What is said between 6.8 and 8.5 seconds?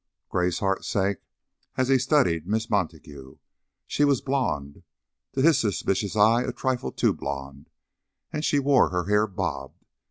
too blond and